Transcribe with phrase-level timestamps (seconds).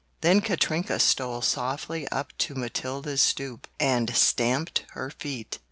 [0.21, 5.59] Then Katrinka stole softly up to Matilda's stoop and stamped her feet.